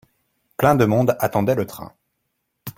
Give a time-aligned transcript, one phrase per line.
[0.57, 1.93] Plein de monde attendait le train.